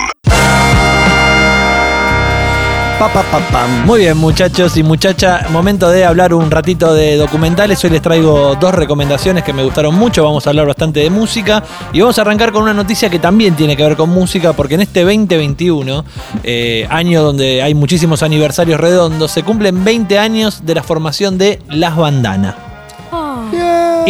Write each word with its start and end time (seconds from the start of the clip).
Pa, 2.96 3.12
pa, 3.12 3.22
pa, 3.24 3.40
pam. 3.50 3.86
Muy 3.86 3.98
bien, 4.00 4.16
muchachos 4.16 4.76
y 4.76 4.84
muchacha, 4.84 5.48
momento 5.50 5.90
de 5.90 6.04
hablar 6.04 6.32
un 6.32 6.48
ratito 6.48 6.94
de 6.94 7.16
documentales. 7.16 7.82
Hoy 7.82 7.90
les 7.90 8.02
traigo 8.02 8.54
dos 8.54 8.72
recomendaciones 8.72 9.42
que 9.42 9.52
me 9.52 9.64
gustaron 9.64 9.96
mucho. 9.96 10.22
Vamos 10.22 10.46
a 10.46 10.50
hablar 10.50 10.68
bastante 10.68 11.00
de 11.00 11.10
música 11.10 11.64
y 11.92 12.02
vamos 12.02 12.16
a 12.18 12.22
arrancar 12.22 12.52
con 12.52 12.62
una 12.62 12.74
noticia 12.74 13.10
que 13.10 13.18
también 13.18 13.56
tiene 13.56 13.76
que 13.76 13.82
ver 13.82 13.96
con 13.96 14.10
música, 14.10 14.52
porque 14.52 14.76
en 14.76 14.82
este 14.82 15.02
2021, 15.02 16.04
eh, 16.44 16.86
año 16.88 17.24
donde 17.24 17.62
hay 17.62 17.74
muchísimos 17.74 18.22
aniversarios 18.22 18.78
redondos, 18.78 19.32
se 19.32 19.42
cumplen 19.42 19.82
20 19.82 20.20
años 20.20 20.64
de 20.64 20.76
la 20.76 20.84
formación 20.84 21.36
de 21.36 21.60
Las 21.66 21.96
Bandanas. 21.96 22.54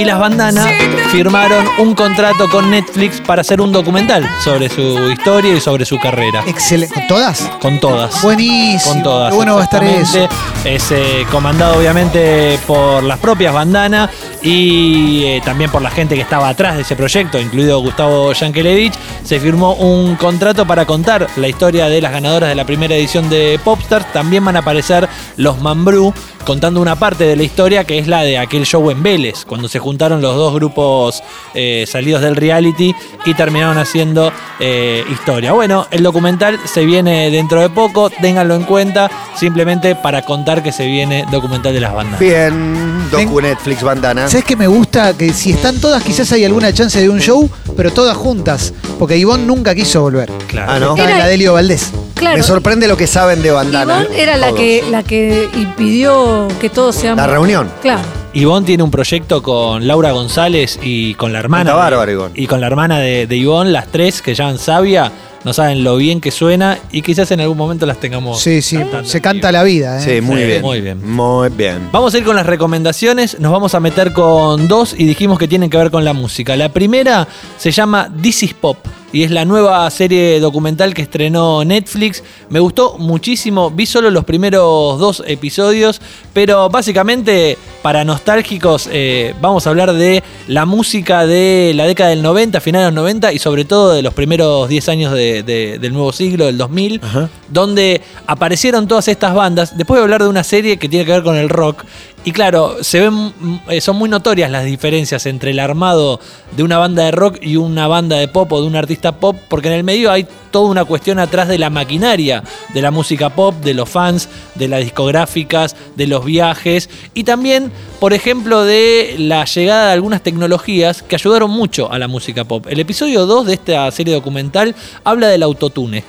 Y 0.01 0.05
las 0.07 0.19
bandanas 0.19 0.67
firmaron 1.11 1.63
un 1.79 1.95
contrato 1.95 2.49
con 2.49 2.71
Netflix 2.71 3.21
para 3.21 3.43
hacer 3.43 3.61
un 3.61 3.71
documental 3.71 4.27
sobre 4.43 4.71
su 4.71 5.11
historia 5.11 5.55
y 5.55 5.61
sobre 5.61 5.85
su 5.85 5.99
carrera. 5.99 6.43
Excelente. 6.47 6.95
¿Con 6.95 7.07
¿Todas? 7.07 7.51
Con 7.61 7.81
todas. 7.81 8.23
Buenísimo. 8.23 8.95
Con 8.95 9.03
todas. 9.03 9.29
Qué 9.31 9.37
bueno 9.37 9.57
va 9.57 9.61
a 9.61 9.65
estar 9.65 9.85
eso. 9.85 10.27
Es 10.65 10.91
eh, 10.91 11.27
comandado 11.31 11.79
obviamente 11.79 12.59
por 12.67 13.03
las 13.03 13.19
propias 13.19 13.53
bandanas 13.53 14.09
y 14.41 15.23
eh, 15.25 15.43
también 15.45 15.71
por 15.71 15.83
la 15.83 15.91
gente 15.91 16.15
que 16.15 16.23
estaba 16.23 16.49
atrás 16.49 16.77
de 16.77 16.83
ese 16.83 16.97
proyecto, 16.97 17.39
incluido 17.39 17.79
Gustavo 17.81 18.33
Yankelevich. 18.33 18.95
Se 19.23 19.39
firmó 19.39 19.75
un 19.75 20.17
contrato 20.17 20.67
para 20.67 20.87
contar 20.87 21.27
la 21.37 21.47
historia 21.47 21.91
de 21.91 22.01
las 22.01 22.13
ganadoras 22.13 22.49
de 22.49 22.55
la 22.55 22.65
primera 22.65 22.95
edición 22.95 23.29
de 23.29 23.61
Popstars. 23.63 24.11
También 24.15 24.47
van 24.47 24.57
a 24.57 24.61
aparecer 24.61 25.07
los 25.37 25.61
Mambrú 25.61 26.15
contando 26.47 26.81
una 26.81 26.97
parte 26.97 27.25
de 27.25 27.37
la 27.37 27.43
historia 27.43 27.85
que 27.85 27.99
es 27.99 28.09
la 28.09 28.23
de 28.23 28.39
aquel 28.39 28.65
show 28.65 28.91
en 28.91 29.03
Vélez, 29.03 29.45
cuando 29.45 29.69
se 29.69 29.79
juntaron 29.91 30.23
los 30.23 30.37
dos 30.37 30.55
grupos 30.55 31.21
eh, 31.53 31.85
salidos 31.89 32.23
del 32.23 32.37
reality 32.37 32.95
y 33.25 33.35
terminaron 33.35 33.77
haciendo 33.77 34.33
eh, 34.61 35.03
historia. 35.11 35.51
Bueno, 35.51 35.89
el 35.91 36.05
documental 36.05 36.61
se 36.65 36.85
viene 36.85 37.29
dentro 37.33 37.61
de 37.61 37.69
poco, 37.71 38.09
ténganlo 38.09 38.55
en 38.55 38.63
cuenta, 38.63 39.11
simplemente 39.35 39.97
para 39.97 40.23
contar 40.23 40.63
que 40.63 40.71
se 40.71 40.87
viene 40.87 41.25
documental 41.33 41.73
de 41.75 41.81
las 41.81 41.93
bandas. 41.93 42.21
Bien, 42.21 43.11
docu 43.11 43.41
Netflix 43.41 43.83
bandana. 43.83 44.29
¿Sabes 44.29 44.45
qué 44.45 44.55
me 44.55 44.69
gusta? 44.69 45.13
Que 45.19 45.33
si 45.33 45.51
están 45.51 45.81
todas, 45.81 46.05
quizás 46.05 46.31
hay 46.31 46.45
alguna 46.45 46.73
chance 46.73 47.01
de 47.01 47.11
un 47.11 47.19
show, 47.21 47.51
pero 47.77 47.91
todas 47.93 48.17
juntas. 48.17 48.73
Porque 48.97 49.17
Ivonne 49.17 49.45
nunca 49.45 49.75
quiso 49.75 50.03
volver. 50.03 50.31
Claro. 50.47 50.71
Ah, 50.73 50.79
¿no? 50.79 50.97
Era- 50.97 51.19
la 51.19 51.27
Delio 51.27 51.55
Valdés. 51.55 51.91
Claro. 52.15 52.37
Me 52.37 52.43
sorprende 52.45 52.87
lo 52.87 52.97
que 52.97 53.09
saben 53.09 53.43
de 53.43 53.51
bandana. 53.51 54.03
Ivonne 54.03 54.21
era 54.23 54.37
la 54.37 54.49
Todos. 54.49 54.61
que, 54.61 54.85
la 54.89 55.03
que 55.03 55.49
impidió 55.55 56.47
que 56.61 56.69
todos 56.71 56.95
seamos. 56.95 57.17
La 57.17 57.27
reunión. 57.27 57.69
Claro. 57.83 58.03
Ivonne 58.33 58.65
tiene 58.65 58.83
un 58.85 58.91
proyecto 58.93 59.43
con 59.43 59.87
Laura 59.89 60.13
González 60.13 60.79
y 60.83 61.15
con 61.15 61.33
la 61.33 61.41
hermana. 61.41 61.71
De- 61.73 61.77
bárbaro, 61.77 62.13
Ivonne. 62.13 62.33
Y 62.37 62.47
con 62.47 62.61
la 62.61 62.69
hermana 62.69 62.99
de, 63.01 63.27
de 63.27 63.37
Ivonne, 63.37 63.71
las 63.73 63.89
tres 63.89 64.23
que 64.23 64.35
llaman 64.35 64.59
Sabia, 64.59 65.11
no 65.43 65.53
saben 65.53 65.83
lo 65.83 65.97
bien 65.97 66.21
que 66.21 66.31
suena 66.31 66.79
y 66.93 67.03
quizás 67.03 67.31
en 67.33 67.41
algún 67.41 67.57
momento 67.59 67.87
las 67.87 67.99
tengamos. 67.99 68.39
Sí, 68.41 68.63
sí. 68.63 68.77
cantando 68.77 69.09
Se 69.09 69.21
canta 69.21 69.51
la 69.51 69.65
vida. 69.65 69.99
¿eh? 69.99 70.01
Sí, 70.05 70.21
muy 70.21 70.43
Sí, 70.43 70.47
bien. 70.47 70.63
muy 70.63 70.81
bien. 70.81 71.11
Muy 71.11 71.49
bien. 71.49 71.89
Vamos 71.91 72.15
a 72.15 72.19
ir 72.19 72.25
con 72.25 72.37
las 72.37 72.47
recomendaciones, 72.47 73.41
nos 73.41 73.51
vamos 73.51 73.75
a 73.75 73.81
meter 73.81 74.13
con 74.13 74.69
dos 74.69 74.95
y 74.97 75.07
dijimos 75.07 75.39
que 75.39 75.49
tienen 75.49 75.69
que 75.69 75.79
ver 75.79 75.91
con 75.91 76.05
la 76.05 76.13
música. 76.13 76.57
La 76.57 76.69
primera 76.69 77.27
se 77.59 77.73
llama 77.73 78.13
This 78.23 78.45
is 78.45 78.55
Pop 78.55 78.77
y 79.13 79.25
es 79.25 79.33
la 79.33 79.45
nueva 79.45 79.91
serie 79.91 80.39
documental 80.39 80.95
que 80.95 81.03
estrenó 81.03 81.65
Netflix. 81.65 82.23
Me 82.49 82.61
gustó 82.61 82.97
muchísimo, 82.99 83.71
vi 83.73 83.87
solo 83.87 84.09
los 84.11 84.25
primeros 84.25 85.01
dos 85.01 85.25
episodios, 85.27 86.01
pero 86.33 86.69
básicamente 86.69 87.59
para 87.83 88.05
nostálgicos 88.05 88.89
eh, 88.93 89.35
vamos 89.41 89.67
a 89.67 89.71
hablar 89.71 89.93
de 89.95 90.23
la 90.49 90.67
música 90.67 91.27
de 91.27 91.73
la 91.75 91.87
década 91.87 92.11
del 92.11 92.23
90, 92.23 92.61
finales 92.61 92.87
de 92.87 92.91
los 92.93 93.03
90 93.03 93.33
y 93.33 93.39
sobre 93.39 93.65
todo 93.65 93.93
de 93.93 94.03
los 94.03 94.13
primeros 94.15 94.69
10 94.69 94.89
años 94.89 95.13
de- 95.13 95.43
de- 95.43 95.79
del 95.79 95.93
nuevo 95.93 96.13
siglo, 96.13 96.47
del 96.47 96.59
2000 96.59 97.01
donde 97.49 98.01
aparecieron 98.27 98.87
todas 98.87 99.09
estas 99.09 99.35
bandas. 99.35 99.77
Después 99.77 99.97
voy 99.97 100.01
a 100.01 100.05
hablar 100.05 100.23
de 100.23 100.29
una 100.29 100.45
serie 100.45 100.77
que 100.77 100.89
tiene 100.89 101.05
que 101.05 101.13
ver 101.13 101.23
con 101.23 101.37
el 101.37 101.49
rock. 101.49 101.85
Y 102.23 102.33
claro, 102.33 102.85
se 102.85 103.01
ven, 103.01 103.33
eh, 103.71 103.81
son 103.81 103.97
muy 103.97 104.11
notorias 104.11 104.51
las 104.51 104.67
diferencias 104.67 105.25
entre 105.25 105.53
el 105.53 105.59
armado 105.59 106.21
de 106.55 106.63
una 106.63 106.77
banda 106.77 107.05
de 107.05 107.13
rock 107.13 107.39
y 107.41 107.57
una 107.57 107.89
banda 107.89 108.17
de 108.17 108.29
pop 108.29 108.53
o 108.53 108.61
de 108.61 108.67
un 108.67 108.77
artista 108.77 109.13
pop, 109.13 109.37
porque 109.49 109.69
en 109.69 109.75
el 109.75 109.85
medio 109.85 110.11
hay 110.11 110.27
toda 110.51 110.69
una 110.69 110.85
cuestión 110.85 111.19
atrás 111.19 111.49
de 111.49 111.57
la 111.57 111.71
maquinaria 111.71 112.45
de 112.75 112.83
la 112.83 112.91
música 112.91 113.31
pop, 113.31 113.55
de 113.65 113.73
los 113.73 113.89
fans, 113.89 114.29
de 114.55 114.69
las 114.69 114.81
discográficas, 114.81 115.77
de 115.97 116.07
los 116.07 116.27
viajes 116.27 116.91
y 117.15 117.25
también, 117.25 117.73
por 118.01 118.13
ejemplo, 118.13 118.65
de 118.65 119.15
la 119.17 119.47
llegada 119.47 119.87
de 119.87 119.93
algunas 119.95 120.23
tecnologías 120.23 121.03
que 121.03 121.15
ayudaron 121.15 121.51
mucho 121.51 121.91
a 121.91 121.99
la 121.99 122.07
música 122.07 122.45
pop. 122.45 122.67
El 122.69 122.81
episodio 122.81 123.25
2 123.25 123.47
de 123.47 123.55
esta 123.55 123.91
serie 123.93 124.13
documental 124.13 124.75
habla 125.05 125.29
del 125.29 125.43
autotune 125.43 126.05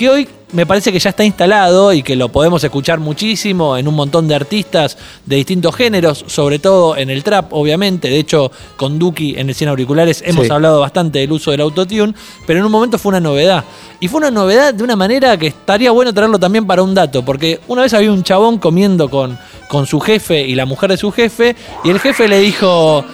que 0.00 0.08
hoy 0.08 0.26
me 0.52 0.64
parece 0.64 0.90
que 0.92 0.98
ya 0.98 1.10
está 1.10 1.24
instalado 1.24 1.92
y 1.92 2.02
que 2.02 2.16
lo 2.16 2.30
podemos 2.30 2.64
escuchar 2.64 2.98
muchísimo 3.00 3.76
en 3.76 3.86
un 3.86 3.94
montón 3.94 4.26
de 4.28 4.34
artistas 4.34 4.96
de 5.26 5.36
distintos 5.36 5.76
géneros, 5.76 6.24
sobre 6.26 6.58
todo 6.58 6.96
en 6.96 7.10
el 7.10 7.22
trap, 7.22 7.52
obviamente. 7.52 8.08
De 8.08 8.18
hecho, 8.18 8.50
con 8.78 8.98
Duki 8.98 9.34
en 9.36 9.50
el 9.50 9.54
100 9.54 9.68
auriculares 9.68 10.22
hemos 10.26 10.46
Sí. 10.46 10.52
hablado 10.52 10.80
bastante 10.80 11.18
del 11.18 11.30
uso 11.30 11.50
del 11.50 11.60
autotune, 11.60 12.14
pero 12.46 12.60
en 12.60 12.64
un 12.64 12.72
momento 12.72 12.96
fue 12.98 13.10
una 13.10 13.20
novedad. 13.20 13.62
Y 14.00 14.08
fue 14.08 14.20
una 14.20 14.30
novedad 14.30 14.72
de 14.72 14.82
una 14.82 14.96
manera 14.96 15.36
que 15.36 15.48
estaría 15.48 15.90
bueno 15.90 16.14
traerlo 16.14 16.38
también 16.38 16.66
para 16.66 16.82
un 16.82 16.94
dato, 16.94 17.22
porque 17.22 17.60
una 17.68 17.82
vez 17.82 17.92
había 17.92 18.10
un 18.10 18.22
chabón 18.22 18.56
comiendo 18.56 19.10
con, 19.10 19.38
con 19.68 19.86
su 19.86 20.00
jefe 20.00 20.40
y 20.46 20.54
la 20.54 20.64
mujer 20.64 20.88
de 20.88 20.96
su 20.96 21.12
jefe, 21.12 21.54
y 21.84 21.90
el 21.90 22.00
jefe 22.00 22.26
le 22.26 22.38
dijo. 22.38 23.04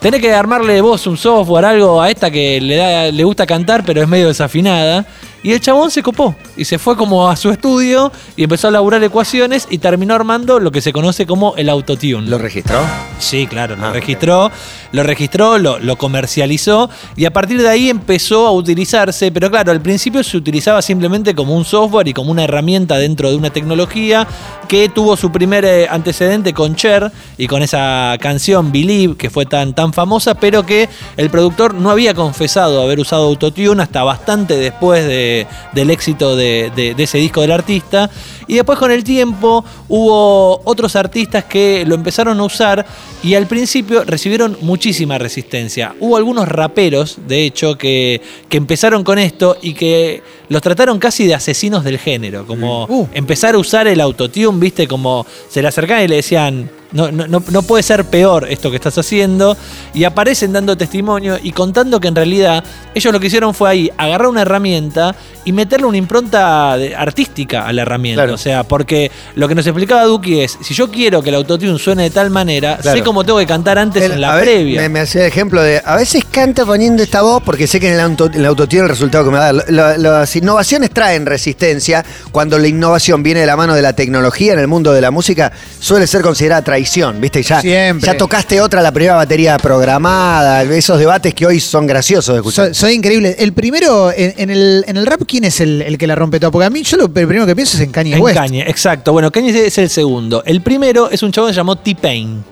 Tenés 0.00 0.20
que 0.20 0.32
armarle 0.34 0.80
vos 0.82 1.06
un 1.06 1.16
software, 1.16 1.64
algo 1.64 2.00
a 2.00 2.10
esta 2.10 2.30
que 2.30 2.60
le, 2.60 2.76
da, 2.76 3.06
le 3.10 3.24
gusta 3.24 3.46
cantar, 3.46 3.84
pero 3.84 4.02
es 4.02 4.08
medio 4.08 4.28
desafinada. 4.28 5.06
Y 5.44 5.52
el 5.52 5.60
chabón 5.60 5.90
se 5.90 6.02
copó 6.02 6.34
y 6.56 6.64
se 6.64 6.78
fue 6.78 6.96
como 6.96 7.28
a 7.28 7.36
su 7.36 7.50
estudio 7.50 8.10
y 8.34 8.44
empezó 8.44 8.68
a 8.68 8.70
laburar 8.70 9.04
ecuaciones 9.04 9.66
y 9.70 9.76
terminó 9.76 10.14
armando 10.14 10.58
lo 10.58 10.72
que 10.72 10.80
se 10.80 10.90
conoce 10.90 11.26
como 11.26 11.54
el 11.56 11.68
autotune. 11.68 12.22
¿Lo 12.22 12.38
registró? 12.38 12.78
Sí, 13.18 13.46
claro, 13.46 13.76
lo 13.76 13.84
Ah, 13.84 13.92
registró, 13.92 14.50
lo 14.92 15.02
registró, 15.02 15.58
lo, 15.58 15.78
lo 15.78 15.96
comercializó 15.96 16.88
y 17.14 17.26
a 17.26 17.30
partir 17.32 17.60
de 17.60 17.68
ahí 17.68 17.90
empezó 17.90 18.46
a 18.46 18.52
utilizarse, 18.52 19.30
pero 19.32 19.50
claro, 19.50 19.70
al 19.70 19.82
principio 19.82 20.22
se 20.24 20.38
utilizaba 20.38 20.80
simplemente 20.80 21.34
como 21.34 21.54
un 21.54 21.66
software 21.66 22.08
y 22.08 22.14
como 22.14 22.30
una 22.30 22.44
herramienta 22.44 22.96
dentro 22.96 23.28
de 23.30 23.36
una 23.36 23.50
tecnología 23.50 24.26
que 24.66 24.88
tuvo 24.88 25.14
su 25.14 25.30
primer 25.30 25.66
eh, 25.66 25.86
antecedente 25.90 26.54
con 26.54 26.74
Cher 26.74 27.12
y 27.36 27.48
con 27.48 27.62
esa 27.62 28.16
canción 28.18 28.72
Believe 28.72 29.16
que 29.16 29.28
fue 29.28 29.44
tan, 29.44 29.74
tan 29.74 29.92
famosa, 29.92 30.34
pero 30.36 30.64
que 30.64 30.88
el 31.18 31.28
productor 31.28 31.74
no 31.74 31.90
había 31.90 32.14
confesado 32.14 32.80
haber 32.80 32.98
usado 32.98 33.24
autotune 33.26 33.82
hasta 33.82 34.02
bastante 34.02 34.56
después 34.56 35.04
de- 35.06 35.33
del 35.72 35.90
éxito 35.90 36.36
de, 36.36 36.70
de- 36.74 36.94
de 36.94 37.02
ese 37.02 37.18
disco 37.18 37.40
del 37.40 37.52
artista. 37.52 38.10
Y 38.46 38.54
después 38.56 38.78
con 38.78 38.90
el 38.90 39.02
tiempo 39.02 39.64
hubo 39.88 40.60
otros 40.64 40.96
artistas 40.96 41.44
que 41.44 41.84
lo 41.86 41.94
empezaron 41.94 42.38
a 42.40 42.44
usar 42.44 42.84
y 43.22 43.34
al 43.34 43.46
principio 43.46 44.04
recibieron 44.04 44.56
muchísima 44.60 45.16
resistencia. 45.18 45.94
Hubo 46.00 46.16
algunos 46.16 46.46
raperos, 46.48 47.16
de 47.26 47.44
hecho, 47.46 47.78
que, 47.78 48.20
que 48.48 48.56
empezaron 48.58 49.02
con 49.02 49.18
esto 49.18 49.56
y 49.62 49.72
que 49.74 50.22
los 50.50 50.60
trataron 50.60 50.98
casi 50.98 51.26
de 51.26 51.34
asesinos 51.34 51.84
del 51.84 51.98
género, 51.98 52.46
como 52.46 52.84
Uh. 52.84 53.08
empezar 53.14 53.54
a 53.54 53.58
usar 53.58 53.86
el 53.86 54.00
autotune, 54.00 54.58
viste, 54.60 54.86
como 54.86 55.24
se 55.48 55.62
le 55.62 55.68
acercaban 55.68 56.04
y 56.04 56.08
le 56.08 56.16
decían, 56.16 56.70
no, 56.94 57.10
no, 57.10 57.62
puede 57.62 57.82
ser 57.82 58.04
peor 58.04 58.46
esto 58.50 58.70
que 58.70 58.76
estás 58.76 58.96
haciendo, 58.96 59.56
y 59.92 60.04
aparecen 60.04 60.52
dando 60.52 60.76
testimonio 60.76 61.38
y 61.42 61.52
contando 61.52 62.00
que 62.00 62.08
en 62.08 62.14
realidad 62.14 62.64
ellos 62.94 63.12
lo 63.12 63.20
que 63.20 63.26
hicieron 63.26 63.52
fue 63.52 63.68
ahí 63.68 63.90
agarrar 63.98 64.28
una 64.28 64.42
herramienta 64.42 65.14
y 65.44 65.52
meterle 65.52 65.86
una 65.86 65.98
impronta 65.98 66.76
de- 66.78 66.94
artística 66.94 67.66
a 67.66 67.72
la 67.72 67.82
herramienta. 67.82 68.22
Claro. 68.22 68.34
O 68.34 68.38
sea, 68.38 68.62
porque 68.64 69.10
lo 69.34 69.48
que 69.48 69.54
nos 69.54 69.66
explicaba 69.66 70.04
Duki 70.04 70.40
es, 70.40 70.56
si 70.62 70.72
yo 70.72 70.90
quiero 70.90 71.20
que 71.22 71.28
el 71.30 71.34
autotune 71.34 71.78
suene 71.78 72.04
de 72.04 72.10
tal 72.10 72.30
manera, 72.30 72.78
Claro. 72.80 72.96
sé 72.96 73.04
cómo 73.04 73.24
tengo 73.24 73.38
que 73.40 73.46
cantar 73.46 73.76
antes 73.78 74.02
El- 74.02 74.12
en 74.12 74.20
la 74.20 74.38
previa. 74.40 74.80
Me, 74.82 74.88
me 74.88 75.00
hacía 75.00 75.22
el 75.22 75.26
ejemplo 75.26 75.60
de. 75.62 75.82
A 75.84 75.96
veces 75.96 76.24
canta 76.30 76.64
poniendo 76.64 77.02
esta 77.02 77.22
voz 77.22 77.42
porque 77.42 77.66
sé 77.66 77.80
que 77.80 77.88
en 77.88 77.94
el, 77.94 78.00
auto, 78.00 78.26
en 78.26 78.34
el 78.34 78.46
autotune 78.46 78.82
el 78.82 78.88
resultado 78.88 79.24
que 79.24 79.30
me 79.32 79.38
va 79.38 79.48
a 79.48 79.52
dar. 79.52 79.64
La- 79.70 79.98
las 79.98 80.36
innovaciones 80.36 80.90
traen 80.90 81.26
resistencia. 81.26 82.04
Cuando 82.30 82.56
la 82.58 82.68
innovación 82.68 83.22
viene 83.22 83.40
de 83.40 83.46
la 83.46 83.56
mano 83.56 83.74
de 83.74 83.82
la 83.82 83.92
tecnología 83.94 84.52
en 84.52 84.60
el 84.60 84.68
mundo 84.68 84.92
de 84.92 85.00
la 85.00 85.10
música, 85.10 85.50
suele 85.80 86.06
ser 86.06 86.22
considerada 86.22 86.62
traición. 86.62 86.83
¿Viste? 87.20 87.42
Ya, 87.42 87.60
Siempre. 87.60 88.06
ya 88.06 88.16
tocaste 88.16 88.60
otra, 88.60 88.80
la 88.82 88.92
primera 88.92 89.14
batería 89.16 89.56
programada. 89.58 90.62
Esos 90.62 90.98
debates 90.98 91.34
que 91.34 91.46
hoy 91.46 91.60
son 91.60 91.86
graciosos 91.86 92.34
de 92.34 92.40
escuchar. 92.40 92.66
Soy, 92.66 92.74
soy 92.74 92.92
increíble. 92.94 93.36
El 93.38 93.52
primero, 93.52 94.12
en, 94.12 94.34
en 94.36 94.50
el, 94.50 94.84
en 94.86 94.96
el 94.96 95.06
rap, 95.06 95.22
¿quién 95.26 95.44
es 95.44 95.60
el, 95.60 95.82
el 95.82 95.98
que 95.98 96.06
la 96.06 96.14
rompe 96.14 96.38
todo? 96.40 96.50
Porque 96.50 96.66
a 96.66 96.70
mí, 96.70 96.82
yo 96.82 96.96
lo 96.96 97.08
primero 97.12 97.46
que 97.46 97.54
pienso 97.54 97.76
es 97.76 97.82
en 97.82 97.90
Kanye 97.90 98.14
En 98.14 98.22
West. 98.22 98.36
Kanye, 98.38 98.62
exacto. 98.68 99.12
Bueno, 99.12 99.30
Kanye 99.30 99.66
es 99.66 99.78
el 99.78 99.88
segundo. 99.90 100.42
El 100.46 100.60
primero 100.62 101.10
es 101.10 101.22
un 101.22 101.32
chabón 101.32 101.50
que 101.50 101.54
se 101.54 101.58
llamó 101.58 101.76
T-Pain. 101.76 102.44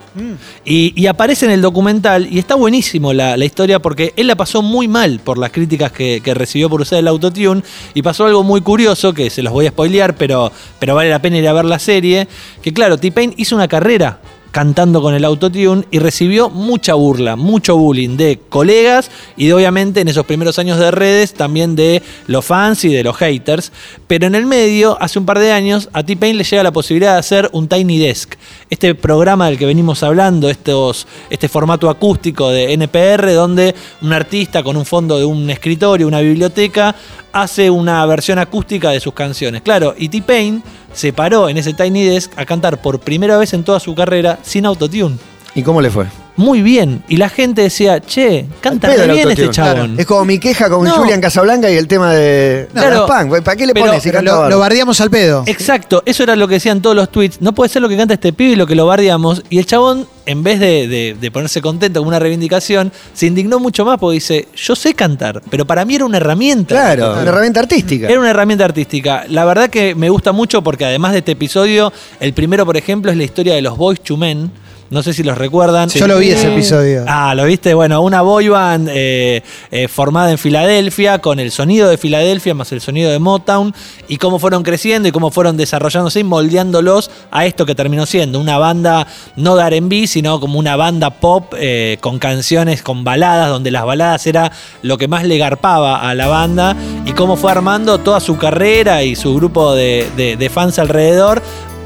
Y, 0.65 1.07
aparece 1.07 1.45
en 1.45 1.51
el 1.51 1.61
documental 1.61 2.27
y 2.31 2.39
está 2.39 2.55
buenísimo 2.55 3.13
la, 3.13 3.37
historia 3.43 3.79
porque 3.79 4.13
él 4.15 4.27
la 4.27 4.35
pasó 4.35 4.61
muy 4.61 4.87
mal 4.87 5.19
por 5.19 5.37
las 5.37 5.51
críticas 5.51 5.91
que, 5.91 6.21
que 6.23 6.33
recibió 6.33 6.69
por 6.69 6.81
usar 6.81 6.99
el 6.99 7.07
autotune 7.07 7.61
y 7.93 8.01
pasó 8.01 8.25
algo 8.25 8.43
muy 8.43 8.61
curioso 8.61 9.13
que 9.13 9.29
se 9.29 9.43
los 9.43 9.51
voy 9.51 9.67
a 9.67 9.69
spoilear, 9.69 10.15
pero, 10.15 10.51
pero 10.79 10.95
vale 10.95 11.09
la 11.09 11.19
pena 11.19 11.37
ir 11.37 11.47
a 11.47 11.53
ver 11.53 11.65
la 11.65 11.79
serie. 11.79 12.27
Que 12.61 12.73
claro, 12.73 12.97
T-Pain 12.97 13.33
hizo 13.37 13.55
una 13.55 13.67
carrera 13.67 14.19
cantando 14.53 15.01
con 15.01 15.15
el 15.15 15.25
autotune 15.25 15.83
y 15.89 15.97
recibió 15.97 16.47
mucha 16.47 16.93
burla, 16.93 17.35
mucho 17.35 17.75
bullying 17.75 18.17
de 18.17 18.39
colegas 18.49 19.09
y 19.35 19.47
de 19.47 19.53
obviamente 19.55 20.01
en 20.01 20.07
esos 20.07 20.27
primeros 20.27 20.59
años 20.59 20.77
de 20.77 20.91
redes 20.91 21.33
también 21.33 21.75
de 21.75 22.03
los 22.27 22.45
fans 22.45 22.85
y 22.85 22.93
de 22.93 23.03
los 23.03 23.17
haters. 23.17 23.71
Pero 24.05 24.27
en 24.27 24.35
el 24.35 24.45
medio, 24.45 24.95
hace 25.01 25.17
un 25.17 25.25
par 25.25 25.39
de 25.39 25.51
años, 25.51 25.89
a 25.91 26.03
T-Pain 26.03 26.37
le 26.37 26.43
llega 26.43 26.61
la 26.61 26.71
posibilidad 26.71 27.13
de 27.13 27.19
hacer 27.19 27.49
un 27.51 27.67
Tiny 27.67 27.97
Desk. 27.97 28.35
Este 28.69 28.93
programa 28.93 29.47
del 29.47 29.57
que 29.57 29.65
venimos 29.65 30.03
hablando, 30.03 30.47
estos, 30.47 31.07
este 31.31 31.49
formato 31.49 31.89
acústico 31.89 32.49
de 32.49 32.73
NPR, 32.73 33.33
donde 33.33 33.73
un 34.03 34.13
artista 34.13 34.61
con 34.61 34.77
un 34.77 34.85
fondo 34.85 35.17
de 35.17 35.25
un 35.25 35.49
escritorio, 35.49 36.07
una 36.07 36.21
biblioteca, 36.21 36.95
hace 37.31 37.71
una 37.71 38.05
versión 38.05 38.37
acústica 38.37 38.91
de 38.91 38.99
sus 38.99 39.15
canciones. 39.15 39.63
Claro, 39.63 39.95
y 39.97 40.09
T-Pain 40.09 40.61
se 40.93 41.13
paró 41.13 41.49
en 41.49 41.57
ese 41.57 41.73
Tiny 41.73 42.05
Desk 42.05 42.31
a 42.37 42.45
cantar 42.45 42.81
por 42.81 42.99
primera 42.99 43.37
vez 43.37 43.53
en 43.53 43.63
toda 43.63 43.79
su 43.79 43.93
carrera 43.95 44.39
sin 44.43 44.65
autotune. 44.65 45.17
¿Y 45.55 45.61
cómo 45.61 45.81
le 45.81 45.91
fue? 45.91 46.05
Muy 46.35 46.63
bien. 46.63 47.03
Y 47.07 47.17
la 47.17 47.29
gente 47.29 47.61
decía, 47.61 47.99
che, 47.99 48.47
canta 48.59 48.87
re 48.87 49.07
bien 49.13 49.29
este 49.29 49.51
chabón. 49.51 49.99
Es 49.99 50.07
como 50.07 50.25
mi 50.25 50.39
queja 50.39 50.67
con 50.67 50.83
No. 50.83 50.95
Julian 50.95 51.21
Casablanca 51.21 51.69
y 51.69 51.75
el 51.75 51.87
tema 51.87 52.11
de 52.11 52.67
No, 52.73 52.81
claro. 52.81 53.05
Punk. 53.05 53.43
¿Para 53.43 53.55
qué 53.55 53.67
le 53.67 53.73
Pero- 53.75 53.85
pones 53.85 54.01
si 54.01 54.09
Pero 54.09 54.17
canta 54.25 54.43
lo, 54.45 54.49
lo 54.49 54.59
bardeamos 54.59 54.99
al 54.99 55.11
pedo. 55.11 55.43
Exacto, 55.45 56.01
eso 56.07 56.23
era 56.23 56.35
lo 56.35 56.47
que 56.47 56.55
decían 56.55 56.81
todos 56.81 56.95
los 56.95 57.11
tweets. 57.11 57.39
No 57.39 57.53
puede 57.53 57.69
ser 57.69 57.83
lo 57.83 57.89
que 57.89 57.97
canta 57.97 58.15
este 58.15 58.33
pibe 58.33 58.53
y 58.53 58.55
lo 58.55 58.65
que 58.65 58.73
lo 58.73 58.87
bardeamos. 58.87 59.43
Y 59.51 59.59
el 59.59 59.67
chabón, 59.67 60.07
en 60.25 60.43
vez 60.43 60.59
de, 60.59 60.87
de- 60.87 61.17
de 61.19 61.31
ponerse 61.31 61.61
contento 61.61 61.99
con 61.99 62.07
una 62.07 62.19
reivindicación, 62.19 62.91
se 63.13 63.25
indignó 63.25 63.59
mucho 63.59 63.85
más 63.85 63.97
porque 63.99 64.15
dice, 64.15 64.47
yo 64.55 64.75
sé 64.75 64.93
cantar, 64.93 65.41
pero 65.49 65.65
para 65.65 65.85
mí 65.85 65.95
era 65.95 66.05
una 66.05 66.17
herramienta. 66.17 66.75
Claro, 66.75 67.13
una 67.13 67.29
herramienta 67.29 67.59
artística. 67.59 68.07
Era 68.07 68.19
una 68.19 68.29
herramienta 68.29 68.65
artística. 68.65 69.25
La 69.29 69.45
verdad 69.45 69.69
que 69.69 69.95
me 69.95 70.09
gusta 70.09 70.31
mucho 70.31 70.61
porque 70.61 70.85
además 70.85 71.11
de 71.13 71.19
este 71.19 71.33
episodio, 71.33 71.91
el 72.19 72.33
primero, 72.33 72.65
por 72.65 72.77
ejemplo, 72.77 73.11
es 73.11 73.17
la 73.17 73.23
historia 73.23 73.53
de 73.55 73.61
los 73.61 73.77
Boys 73.77 74.01
to 74.01 74.17
Men. 74.17 74.51
No 74.93 75.01
sé 75.03 75.11
si 75.13 75.23
los 75.23 75.37
recuerdan. 75.37 75.89
Yo 75.89 76.07
lo 76.07 76.19
vi 76.19 76.29
ese 76.29 76.53
episodio. 76.53 77.03
Ah, 77.07 77.33
¿lo 77.35 77.45
viste? 77.45 77.73
Bueno, 77.73 78.01
una 78.01 78.21
boy 78.21 78.47
band 78.47 78.87
eh, 78.91 79.41
eh, 79.71 79.87
formada 79.87 80.29
en 80.31 80.37
Filadelfia, 80.37 81.17
con 81.19 81.39
el 81.39 81.51
sonido 81.51 81.89
de 81.89 81.97
Filadelfia 81.97 82.53
más 82.53 82.71
el 82.71 82.79
sonido 82.79 83.09
de 83.11 83.17
Motown, 83.19 83.73
y 84.07 84.17
cómo 84.17 84.37
fueron 84.39 84.61
creciendo 84.63 85.07
y 85.09 85.11
cómo 85.11 85.31
fueron 85.31 85.57
desarrollándose 85.57 86.19
y 86.19 86.23
moldeándolos 86.23 87.09
a 87.31 87.45
esto 87.45 87.65
que 87.65 87.73
terminó 87.75 88.05
siendo 88.05 88.39
una 88.39 88.57
banda 88.59 89.07
no 89.35 89.55
de 89.55 89.67
RB, 89.79 90.07
sino 90.07 90.39
como 90.39 90.59
una 90.59 90.75
banda 90.75 91.09
pop 91.09 91.53
eh, 91.57 91.97
con 91.99 92.19
canciones, 92.19 92.83
con 92.83 93.03
baladas, 93.03 93.49
donde 93.49 93.71
las 93.71 93.85
baladas 93.85 94.27
era 94.27 94.51
lo 94.83 94.97
que 94.99 95.07
más 95.07 95.23
le 95.23 95.37
garpaba 95.39 96.07
a 96.07 96.13
la 96.13 96.27
banda, 96.27 96.75
y 97.05 97.13
cómo 97.13 97.35
fue 97.35 97.51
armando 97.51 97.97
toda 97.97 98.19
su 98.19 98.37
carrera 98.37 99.01
y 99.03 99.15
su 99.15 99.33
grupo 99.35 99.73
de, 99.73 100.07
de- 100.15 100.37
de 100.37 100.49
fans 100.49 100.77
alrededor 100.77 101.41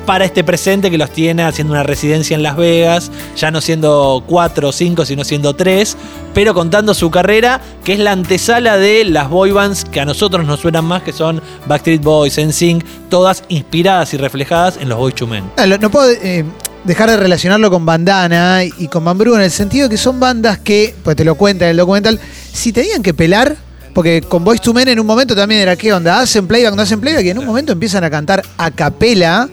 para 0.08 0.26
este 0.26 0.44
presente 0.44 0.90
que 0.90 0.98
los 0.98 1.12
tiene 1.12 1.44
haciendo 1.44 1.74
una 1.74 1.84
residencia 1.84 2.34
en 2.34 2.42
Las 2.42 2.56
Vegas, 2.56 3.12
ya 3.36 3.52
no 3.52 3.62
siendo 3.62 4.24
cuatro 4.26 4.70
o 4.70 4.72
cinco, 4.72 5.06
sino 5.06 5.24
siendo 5.24 5.54
tres, 5.54 5.98
pero 6.34 6.54
contando 6.54 6.94
su 6.94 7.12
carrera, 7.12 7.62
que 7.84 7.94
es 7.94 8.00
la 8.00 8.14
antesala 8.14 8.78
de 8.78 9.04
las 9.04 9.30
boy 9.30 9.52
bands 9.52 9.84
que 9.84 10.00
a 10.00 10.06
nosotros 10.06 10.48
nos 10.48 10.62
suenan 10.62 10.86
más, 10.86 11.04
que 11.04 11.12
son 11.14 11.42
Backstreet 11.68 12.02
Boys, 12.02 12.38
NSYNC, 12.40 12.84
todas 13.10 13.44
inspiradas 13.50 14.14
y 14.14 14.18
reflejadas 14.18 14.78
en 14.78 14.88
los 14.90 14.98
Boys 14.98 15.14
to 15.14 15.28
Men. 15.28 15.44
No, 15.58 15.66
lo- 15.66 15.78
no 15.78 15.92
puedo 15.92 16.10
eh, 16.10 16.46
dejar 16.86 17.10
de 17.10 17.18
relacionarlo 17.18 17.70
con 17.70 17.86
Bandana 17.86 18.64
y 18.64 18.88
con 18.88 19.04
Bambru 19.04 19.36
en 19.36 19.42
el 19.42 19.52
sentido 19.52 19.90
que 19.90 19.98
son 19.98 20.20
bandas 20.22 20.58
que, 20.58 20.96
pues 21.04 21.18
te 21.18 21.26
lo 21.26 21.36
cuenta 21.36 21.66
en 21.66 21.72
el 21.72 21.78
documental, 21.78 22.18
si 22.54 22.72
tenían 22.72 23.04
que 23.04 23.14
pelar, 23.14 23.58
porque 23.94 24.22
con 24.22 24.46
Boys 24.46 24.62
to 24.62 24.74
Men 24.74 24.88
en 24.88 25.02
un 25.02 25.06
momento 25.06 25.36
también 25.36 25.60
era 25.60 25.76
qué 25.76 25.92
onda, 25.92 26.22
hacen 26.22 26.48
playback, 26.48 26.76
no 26.76 26.84
hacen 26.84 27.02
playback, 27.02 27.26
y 27.26 27.30
en 27.32 27.40
un 27.40 27.46
momento 27.46 27.74
empiezan 27.74 28.06
a 28.06 28.10
cantar 28.10 28.42
a 28.58 28.72
capela 28.72 29.50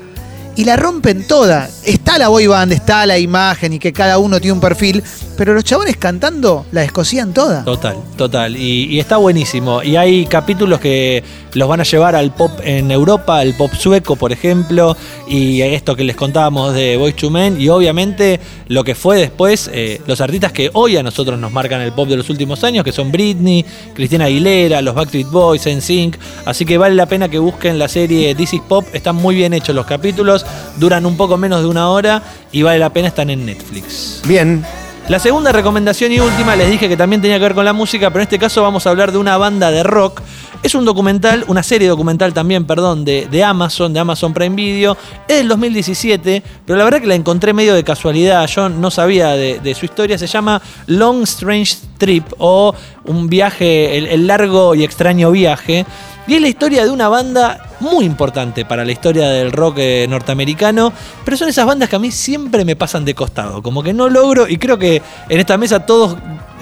y 0.57 0.65
la 0.65 0.77
rompen 0.77 1.27
toda. 1.27 1.69
Está 1.85 2.19
la 2.19 2.29
boy 2.29 2.47
band, 2.47 2.73
está 2.73 3.07
la 3.07 3.19
imagen 3.19 3.73
y 3.75 3.79
que 3.79 3.93
cada 3.93 4.19
uno 4.19 4.41
tiene 4.41 4.53
un 4.53 4.61
perfil, 4.61 5.03
pero 5.37 5.55
los 5.55 5.65
chabones 5.65 5.97
cantando 5.97 6.67
la 6.73 6.83
descosían 6.83 7.35
toda. 7.35 7.65
Total, 7.65 7.97
total. 8.17 8.57
Y, 8.57 8.99
está 8.99 9.17
buenísimo. 9.17 9.83
Y 9.83 9.97
hay 9.97 10.27
capítulos 10.27 10.81
que 10.81 11.23
los 11.53 11.69
van 11.69 11.81
a 11.81 11.85
llevar 11.85 12.17
al 12.17 12.33
pop 12.35 12.53
en 12.63 12.91
Europa, 12.91 13.43
el 13.43 13.55
pop 13.55 13.73
sueco, 13.75 14.17
por 14.17 14.33
ejemplo, 14.33 14.97
y 15.29 15.61
esto 15.61 15.97
que 15.97 16.05
les 16.05 16.17
contábamos 16.17 16.75
de 16.75 16.97
Boys 16.97 17.17
to 17.17 17.31
y 17.59 17.69
obviamente 17.69 18.39
lo 18.69 18.85
que 18.85 18.95
fue 18.95 19.17
después, 19.17 19.71
eh, 19.73 20.01
los 20.07 20.21
artistas 20.21 20.53
que 20.53 20.71
hoy 20.73 20.97
a 20.97 21.03
nosotros 21.03 21.39
nos 21.39 21.53
marcan 21.53 21.81
el 21.81 21.93
pop 21.93 22.09
de 22.09 22.17
los 22.17 22.31
últimos 22.31 22.63
años, 22.65 22.85
que 22.85 22.93
son 22.93 23.11
Britney, 23.11 23.65
Cristina 23.95 24.27
Aguilera, 24.27 24.83
los 24.83 24.95
Backstreet 24.95 25.29
Boys, 25.29 25.67
NSYNC. 25.67 26.17
Así 26.45 26.65
que 26.65 26.79
vale 26.79 26.95
la 26.95 27.07
pena 27.07 27.29
que 27.29 27.39
busquen 27.39 27.79
la 27.79 27.89
serie 27.89 28.35
This 28.35 28.55
is 28.55 28.61
Pop. 28.69 28.85
Están 28.93 29.17
muy 29.17 29.35
bien 29.35 29.53
hechos 29.55 29.75
los 29.75 29.87
capítulos, 29.87 30.44
duran 30.77 31.07
un 31.07 31.17
poco 31.17 31.37
menos 31.37 31.61
de 31.63 31.69
una 31.69 31.89
hora 31.89 32.23
y 32.53 32.63
vale 32.63 32.79
la 32.79 32.91
pena, 32.91 33.09
están 33.09 33.31
en 33.31 33.47
Netflix. 33.47 34.23
Bien. 34.27 34.65
La 35.09 35.19
segunda 35.19 35.53
recomendación 35.53 36.13
y 36.13 36.21
última, 36.21 36.57
les 36.57 36.71
dije 36.71 36.89
que 36.89 36.97
también 36.97 37.21
tenía 37.21 37.37
que 37.37 37.43
ver 37.43 37.55
con 37.55 37.67
la 37.67 37.75
música, 37.75 38.09
pero 38.09 38.21
en 38.21 38.23
este 38.23 38.39
caso 38.39 38.63
vamos 38.63 38.87
a 38.87 38.91
hablar 38.91 39.13
de 39.13 39.19
una 39.19 39.37
banda 39.37 39.71
de 39.71 39.83
rock. 39.83 40.23
Es 40.63 40.75
un 40.75 40.87
documental, 40.87 41.45
una 41.47 41.63
serie 41.63 41.89
documental 41.89 42.33
también, 42.33 42.65
perdón, 42.65 43.05
de, 43.05 43.29
de 43.31 43.45
Amazon, 43.45 43.93
de 43.93 44.01
Amazon 44.01 44.33
Prime 44.33 44.57
Video. 44.57 44.97
Es 45.29 45.37
del 45.37 45.49
2017, 45.49 46.43
pero 46.65 46.79
la 46.79 46.85
verdad 46.85 47.03
que 47.03 47.07
la 47.07 47.17
encontré 47.17 47.53
medio 47.53 47.75
de 47.75 47.85
casualidad. 47.85 48.47
Yo 48.47 48.71
no 48.71 48.91
sabía 48.91 49.33
de, 49.33 49.61
de 49.61 49.75
su 49.75 49.85
historia. 49.85 50.17
Se 50.17 50.27
llama 50.27 50.63
Long 50.87 51.25
Strange 51.25 51.77
Trip 51.99 52.25
o 52.39 52.75
un 53.05 53.29
viaje, 53.29 53.99
el, 53.99 54.07
el 54.07 54.27
largo 54.27 54.75
y 54.75 54.85
extraño 54.85 55.31
viaje. 55.33 55.85
Y 56.27 56.35
es 56.35 56.41
la 56.41 56.49
historia 56.49 56.85
de 56.85 56.91
una 56.91 57.09
banda 57.09 57.77
muy 57.81 58.05
importante 58.07 58.65
para 58.65 58.85
la 58.85 58.93
historia 58.93 59.29
del 59.29 59.53
rock 59.53 59.77
eh, 59.79 60.07
norteamericano, 60.09 60.93
pero 61.25 61.37
son 61.37 61.49
esas 61.49 61.67
bandas 61.67 61.89
que 61.91 61.97
a 61.97 61.99
mí 61.99 62.11
siempre 62.11 62.65
me 62.65 62.77
pasan 62.77 63.05
de 63.05 63.15
costado, 63.15 63.63
como 63.63 63.83
que 63.83 63.93
no 63.93 64.09
logro, 64.09 64.49
y 64.49 64.57
creo 64.57 64.79
que 64.79 65.03
en 65.29 65.41
esta 65.41 65.59
mesa 65.59 65.85
todos 65.85 66.17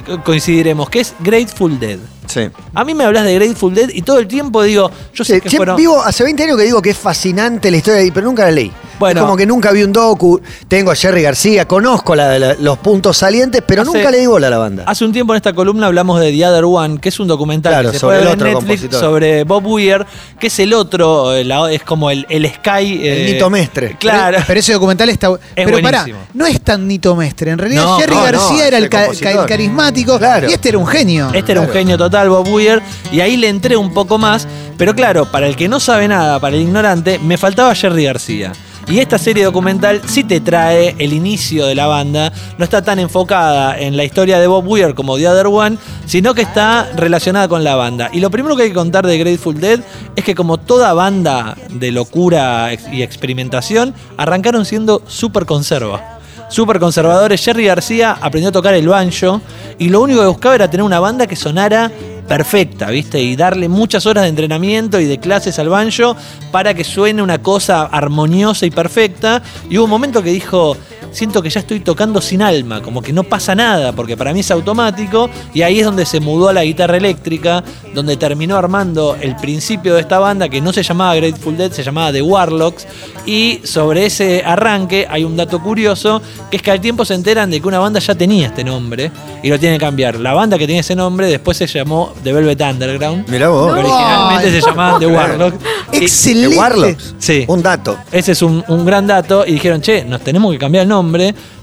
co- 0.05 0.23
coincidiremos, 0.25 0.91
que 0.91 1.01
es 1.01 1.15
Grateful 1.21 1.79
Dead. 1.79 1.99
Sí. 2.33 2.49
A 2.75 2.85
mí 2.85 2.95
me 2.95 3.05
hablas 3.05 3.25
de 3.25 3.35
Grateful 3.35 3.75
Dead 3.75 3.91
y 3.93 4.03
todo 4.03 4.19
el 4.19 4.27
tiempo 4.27 4.63
digo, 4.63 4.91
yo 5.15 5.25
sé 5.25 5.35
Sí, 5.35 5.41
que 5.43 5.57
fueron... 5.57 5.77
vivo 5.77 6.01
hace 6.03 6.25
20 6.25 6.43
años 6.45 6.57
que 6.57 6.65
digo 6.65 6.81
que 6.81 6.91
es 6.91 6.97
fascinante 6.99 7.71
la 7.71 7.77
historia, 7.77 8.11
pero 8.15 8.27
nunca 8.27 8.45
la 8.45 8.51
leí. 8.53 8.73
Bueno. 8.99 9.21
es 9.21 9.25
como 9.25 9.37
que 9.37 9.47
nunca 9.47 9.73
vi 9.73 9.83
un 9.83 9.93
docu. 9.93 10.41
Tengo 10.69 10.93
a 10.93 10.95
Jerry 10.95 11.23
García, 11.23 11.67
conozco 11.67 12.15
la- 12.15 12.39
la- 12.39 12.55
los 12.55 12.79
puntos 12.79 13.17
salientes, 13.17 13.61
pero 13.67 13.83
Hace- 13.83 13.91
nunca 13.93 14.11
le 14.13 14.19
di 14.21 14.27
bola 14.27 14.47
a 14.47 14.51
la 14.51 14.59
banda. 14.59 14.85
Hace 14.87 15.05
un 15.05 15.13
tiempo 15.13 15.33
en 15.33 15.39
esta 15.39 15.53
columna 15.53 15.87
hablamos 15.89 16.21
de 16.21 16.31
The 16.31 16.47
Other 16.47 16.65
One, 16.67 17.01
que 17.01 17.09
es 17.09 17.19
un 17.19 17.27
documental 17.27 17.73
Claro, 17.73 17.89
que 17.91 17.95
se 17.95 17.99
sobre 18.01 18.19
puede 18.19 18.31
el 18.31 18.37
ver 18.39 18.47
en 18.49 18.55
otro 18.55 18.61
Netflix 18.61 18.81
compositor. 18.83 19.01
sobre 19.01 19.45
Bob 19.45 19.67
Weir, 19.67 20.07
que 20.39 20.47
es 20.47 20.59
el 20.61 20.73
otro, 20.73 21.35
eh, 21.35 21.43
la- 21.43 21.73
es 21.73 21.83
como 21.83 22.11
el, 22.13 22.25
el 22.29 22.47
Sky. 22.49 23.01
El 23.05 23.19
eh, 23.29 23.33
Nito 23.33 23.51
Mestre. 23.51 23.97
Claro. 23.99 24.35
Pero, 24.37 24.45
pero 24.47 24.61
ese 24.61 24.73
documental 24.73 25.09
está. 25.09 25.31
pero 25.57 25.81
pará, 25.83 25.99
buenísimo. 26.03 26.19
no 26.35 26.47
es 26.47 26.61
tan 26.61 26.87
Nito 26.87 27.17
Mestre. 27.17 27.51
En 27.51 27.59
realidad, 27.59 27.83
No, 27.85 27.99
Jerry 27.99 28.15
no, 28.15 28.23
García 28.23 28.57
no, 28.57 28.63
era 28.63 28.79
es 28.79 28.83
el, 28.85 28.89
ca- 28.89 29.47
carismático 29.47 30.17
Claro. 30.19 30.49
y 30.49 30.53
este 30.53 30.69
era 30.69 30.79
un 30.79 30.87
genio. 30.87 31.31
Este 31.35 31.51
era 31.53 31.61
un 31.61 31.69
genio 31.71 31.99
total, 31.99 32.22
Bob 32.29 32.49
Weir, 32.49 32.83
y 33.13 33.21
ahí 33.21 33.37
le 33.37 33.49
entré 33.49 33.77
un 33.77 33.93
poco 33.93 34.19
más. 34.19 34.47
Pero 34.77 34.95
claro, 34.95 35.31
para 35.31 35.47
el 35.47 35.57
que 35.57 35.69
no 35.69 35.81
sabe 35.81 36.09
nada, 36.09 36.41
para 36.41 36.57
el 36.57 36.63
ignorante, 36.63 37.19
me 37.19 37.37
faltaba 37.37 37.75
Jerry 37.75 38.05
García. 38.05 38.53
Y 38.89 38.99
esta 38.99 39.17
serie 39.17 39.45
documental 39.45 40.03
sí 40.07 40.25
te 40.25 40.41
trae 40.41 40.97
el 40.99 41.13
inicio 41.13 41.67
de 41.67 41.75
la 41.75 41.87
banda. 41.87 42.33
No 42.59 42.65
está 42.65 42.83
tan 42.83 42.99
enfocada 42.99 43.79
en 43.79 43.97
la 43.97 44.05
historia 44.05 44.41
de 44.41 44.47
Bob 44.47 44.67
Weir 44.67 44.95
como 44.95 45.17
The 45.17 45.29
Other 45.29 45.47
One, 45.47 45.79
sino 46.07 46.35
que 46.35 46.43
está 46.43 46.91
relacionada 46.97 47.49
con 47.49 47.63
la 47.65 47.77
banda. 47.77 48.11
Y 48.13 48.21
lo 48.21 48.31
primero 48.31 48.57
que 48.57 48.65
hay 48.65 48.69
que 48.69 48.75
contar 48.75 49.07
de 49.07 49.19
Grateful 49.19 49.61
Dead 49.61 49.81
es 50.17 50.25
que 50.25 50.35
como 50.35 50.59
toda 50.59 50.93
banda 50.95 51.57
de 51.71 51.93
locura 51.93 52.71
y 52.93 53.03
experimentación, 53.03 53.95
arrancaron 54.17 54.65
siendo 54.65 55.03
súper 55.07 55.47
conserva. 55.47 56.19
Súper 56.53 56.79
conservadores. 56.79 57.43
Jerry 57.43 57.65
García 57.65 58.19
aprendió 58.21 58.51
a 58.51 58.53
tocar 58.53 58.75
el 58.75 58.87
banjo 58.87 59.41
y 59.79 59.89
lo 59.89 60.03
único 60.03 60.21
que 60.21 60.27
buscaba 60.27 60.55
era 60.55 60.71
tener 60.71 60.85
una 60.85 61.01
banda 61.01 61.27
que 61.27 61.35
sonara 61.35 61.91
perfecta, 62.29 62.91
¿viste? 62.91 63.23
Y 63.23 63.37
darle 63.37 63.71
muchas 63.71 64.05
horas 64.05 64.25
de 64.25 64.29
entrenamiento 64.29 65.01
y 65.01 65.07
de 65.07 65.19
clases 65.19 65.59
al 65.59 65.71
banjo 65.71 66.15
para 66.51 66.75
que 66.75 66.85
suene 66.85 67.23
una 67.23 67.39
cosa 67.41 67.85
armoniosa 67.85 68.67
y 68.67 68.71
perfecta. 68.71 69.43
Y 69.71 69.79
hubo 69.79 69.85
un 69.85 69.91
momento 69.91 70.23
que 70.23 70.29
dijo, 70.29 70.77
siento 71.13 71.43
que 71.43 71.51
ya 71.51 71.61
estoy 71.61 71.81
tocando 71.81 72.21
sin 72.21 72.43
alma, 72.43 72.83
como 72.83 73.03
que 73.03 73.13
no 73.13 73.23
pasa 73.23 73.55
nada, 73.55 73.93
porque 73.93 74.17
para 74.17 74.33
mí 74.33 74.41
es 74.41 74.51
automático. 74.51 75.31
Y 75.55 75.63
ahí 75.63 75.81
es 75.81 75.85
donde 75.85 76.07
se 76.07 76.21
mudó 76.21 76.49
a 76.49 76.53
la 76.53 76.65
guitarra 76.65 76.97
eléctrica, 76.97 77.63
donde 77.95 78.17
terminó 78.17 78.57
armando 78.57 79.17
el 79.21 79.37
principio 79.37 79.95
de 79.95 80.01
esta 80.01 80.19
banda 80.19 80.49
que 80.49 80.61
no 80.61 80.73
se 80.73 80.83
llamaba 80.83 81.15
Grateful 81.15 81.57
Dead, 81.57 81.71
se 81.73 81.83
llamaba 81.83 82.13
The 82.13 82.23
Warlocks. 82.23 82.87
Y 83.27 83.61
sobre 83.65 84.07
ese 84.07 84.43
arranque 84.45 85.07
hay 85.09 85.25
un 85.25 85.37
dato 85.37 85.61
curioso, 85.63 86.21
que 86.51 86.57
es 86.57 86.63
que 86.63 86.71
al 86.71 86.81
tiempo 86.81 87.05
se 87.05 87.15
enteran 87.15 87.51
de 87.51 87.61
que 87.61 87.69
una 87.69 87.79
banda 87.79 88.01
ya 88.01 88.15
tenía 88.15 88.49
este 88.49 88.65
nombre 88.65 89.11
y 89.43 89.49
lo 89.49 89.59
tienen 89.59 89.79
que 89.79 89.85
cambiar. 89.85 90.17
La 90.17 90.33
banda 90.33 90.59
que 90.59 90.67
tenía 90.67 90.81
ese 90.81 90.97
nombre 90.97 91.27
después 91.29 91.57
se 91.57 91.67
llamó 91.67 92.13
The 92.23 92.33
Velvet 92.33 92.61
Underground. 92.61 93.29
Mirá 93.29 93.49
vos. 93.49 93.73
que 93.73 93.81
originalmente 93.81 94.51
se 94.51 94.67
llamaban 94.67 95.01
The 95.01 95.07
Warlocks. 95.07 95.57
Excelente. 95.93 96.49
De 96.55 96.59
Warlocks. 96.59 97.15
Sí. 97.19 97.45
Un 97.47 97.63
dato. 97.63 97.99
ese 98.11 98.33
es 98.33 98.43
un, 98.43 98.65
un 98.69 98.85
gran 98.85 99.07
dato 99.07 99.45
y 99.47 99.53
dijeron, 99.53 99.81
che, 99.81 100.05
nos 100.05 100.21
tenemos 100.23 100.53
que 100.53 100.59
cambiar 100.59 100.83
el 100.83 100.89
nombre. 100.89 101.02